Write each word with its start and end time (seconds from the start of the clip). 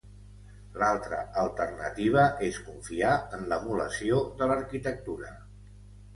L'altra 0.83 1.19
alternativa 1.41 2.23
és 2.47 2.57
confiar 2.71 3.13
en 3.39 3.45
l'emulació 3.53 4.19
de 4.43 4.51
l'arquitectura. 4.55 5.33